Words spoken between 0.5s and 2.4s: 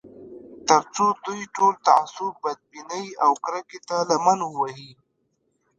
تر څو دوی ټول تعصب،